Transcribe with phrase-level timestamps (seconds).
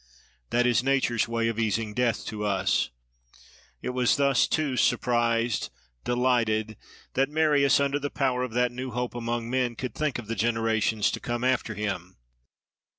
[0.49, 2.89] That is nature's way of easing death to us.
[3.83, 5.69] It was thus too, surprised,
[6.03, 6.75] delighted,
[7.13, 10.33] that Marius, under the power of that new hope among men, could think of the
[10.33, 12.17] generations to come after him.